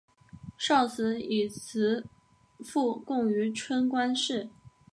[0.57, 2.07] 少时以辞
[2.63, 4.49] 赋贡于春官氏。